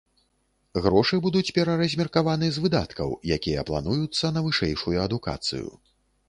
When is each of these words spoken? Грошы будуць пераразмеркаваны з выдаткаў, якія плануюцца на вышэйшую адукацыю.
Грошы 0.85 1.17
будуць 1.25 1.51
пераразмеркаваны 1.57 2.49
з 2.55 2.63
выдаткаў, 2.63 3.13
якія 3.37 3.65
плануюцца 3.69 4.33
на 4.39 4.45
вышэйшую 4.47 4.97
адукацыю. 5.05 5.69